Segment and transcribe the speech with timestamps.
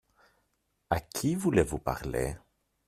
[0.89, 2.33] À qui voulez-vous parler?